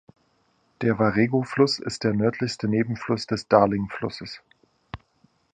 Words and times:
Der 0.81 0.97
Warrego-Fluss 0.97 1.77
ist 1.77 2.03
der 2.03 2.15
nördlichste 2.15 2.67
Nebenfluss 2.67 3.27
des 3.27 3.47
Darling-Flusses. 3.47 4.41